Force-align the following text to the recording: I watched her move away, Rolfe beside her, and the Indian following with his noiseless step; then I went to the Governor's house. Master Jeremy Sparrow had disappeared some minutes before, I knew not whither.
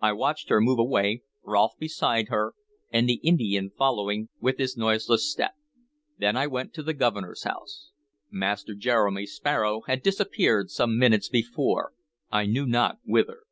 I 0.00 0.12
watched 0.12 0.48
her 0.48 0.58
move 0.58 0.78
away, 0.78 1.20
Rolfe 1.42 1.76
beside 1.78 2.28
her, 2.28 2.54
and 2.90 3.06
the 3.06 3.20
Indian 3.22 3.68
following 3.76 4.30
with 4.40 4.56
his 4.56 4.74
noiseless 4.78 5.30
step; 5.30 5.52
then 6.16 6.34
I 6.34 6.46
went 6.46 6.72
to 6.72 6.82
the 6.82 6.94
Governor's 6.94 7.42
house. 7.44 7.90
Master 8.30 8.74
Jeremy 8.74 9.26
Sparrow 9.26 9.82
had 9.82 10.02
disappeared 10.02 10.70
some 10.70 10.96
minutes 10.98 11.28
before, 11.28 11.92
I 12.32 12.46
knew 12.46 12.64
not 12.64 13.00
whither. 13.04 13.42